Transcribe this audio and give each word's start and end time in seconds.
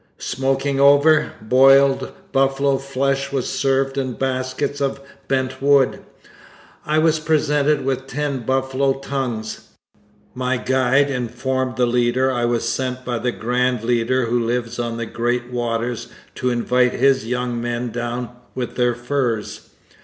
Smoking 0.17 0.79
over, 0.79 1.33
boiled 1.43 2.11
buffalo 2.31 2.79
flesh 2.79 3.31
was 3.31 3.47
served 3.47 3.99
in 3.99 4.13
baskets 4.13 4.81
of 4.81 4.99
bent 5.27 5.61
wood. 5.61 5.99
I 6.87 6.97
was 6.97 7.19
presented 7.19 7.85
with 7.85 8.07
ten 8.07 8.39
buffalo 8.39 8.93
tongues. 8.97 9.67
My 10.33 10.57
guide 10.57 11.11
informed 11.11 11.75
the 11.75 11.85
leader 11.85 12.31
I 12.31 12.45
was 12.45 12.67
sent 12.67 13.05
by 13.05 13.19
the 13.19 13.31
grand 13.31 13.83
leader 13.83 14.25
who 14.25 14.43
lives 14.43 14.79
on 14.79 14.97
the 14.97 15.05
Great 15.05 15.51
Waters 15.51 16.07
to 16.33 16.49
invite 16.49 16.93
his 16.93 17.27
young 17.27 17.61
men 17.61 17.91
down 17.91 18.31
with 18.55 18.77
their 18.77 18.95
furs. 18.95 19.69